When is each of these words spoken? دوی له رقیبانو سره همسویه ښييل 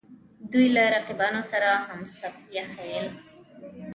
دوی 0.51 0.67
له 0.75 0.83
رقیبانو 0.95 1.41
سره 1.51 1.69
همسویه 1.87 2.63
ښييل 2.71 3.07